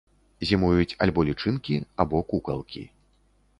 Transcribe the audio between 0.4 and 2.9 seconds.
Зімуюць альбо лічынкі або кукалкі.